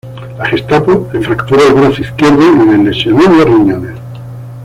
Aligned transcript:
La 0.39 0.45
Gestapo 0.47 1.07
le 1.13 1.21
fracturó 1.21 1.61
el 1.67 1.73
brazo 1.75 2.01
izquierdo 2.01 2.41
y 2.41 2.67
le 2.69 2.85
lesionó 2.85 3.21
los 3.21 3.45
riñones. 3.45 3.99